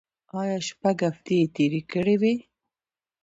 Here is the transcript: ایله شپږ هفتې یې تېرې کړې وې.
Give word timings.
ایله 0.35 0.59
شپږ 0.67 0.97
هفتې 1.07 1.35
یې 1.41 1.45
تېرې 1.55 1.81
کړې 1.91 2.15
وې. 2.21 2.33